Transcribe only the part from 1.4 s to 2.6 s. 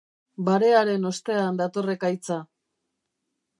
dator ekaitza.